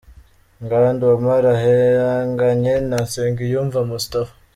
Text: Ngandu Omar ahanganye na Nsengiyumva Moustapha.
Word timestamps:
Ngandu 0.63 1.03
Omar 1.15 1.43
ahanganye 1.55 2.73
na 2.89 2.97
Nsengiyumva 3.05 3.79
Moustapha. 3.89 4.33